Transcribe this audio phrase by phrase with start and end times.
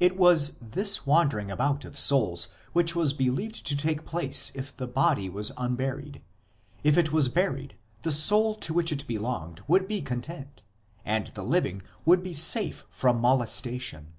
[0.00, 4.86] It was this wandering about of souls which was believed to take place if the
[4.86, 6.22] body was unburied;
[6.82, 10.62] if it was buried the soul to which it belonged would be content,
[11.04, 14.14] and the living would be safe from molestation.